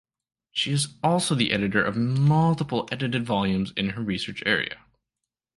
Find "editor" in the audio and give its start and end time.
1.51-1.83